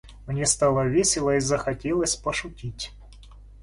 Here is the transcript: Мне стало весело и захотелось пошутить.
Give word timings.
Мне 0.25 0.47
стало 0.47 0.87
весело 0.87 1.35
и 1.35 1.39
захотелось 1.39 2.15
пошутить. 2.15 2.91